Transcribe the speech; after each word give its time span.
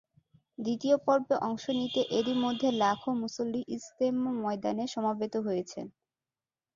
দ্বিতীয় 0.57 0.95
পর্বে 1.05 1.35
অংশ 1.41 1.63
নিতে 1.79 2.01
এরই 2.17 2.35
মধ্যে 2.43 2.67
লাখো 2.81 3.09
মুসল্লি 3.21 3.61
ইজতেমা 3.75 4.31
ময়দানে 4.41 4.85
সমবেত 4.93 5.33
হয়েছেন। 5.45 5.85